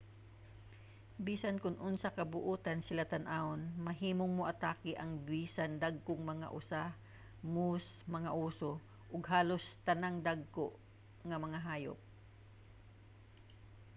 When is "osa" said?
6.59-6.83